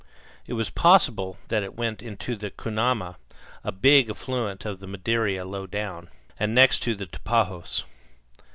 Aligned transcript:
It 0.47 0.53
was 0.53 0.71
possible 0.71 1.37
that 1.49 1.61
it 1.61 1.75
went 1.75 2.01
into 2.01 2.35
the 2.35 2.49
Canuma, 2.49 3.17
a 3.63 3.71
big 3.71 4.09
affluent 4.09 4.65
of 4.65 4.79
the 4.79 4.87
Madeira 4.87 5.45
low 5.45 5.67
down, 5.67 6.09
and 6.39 6.55
next 6.55 6.79
to 6.85 6.95
the 6.95 7.05
Tapajos. 7.05 7.83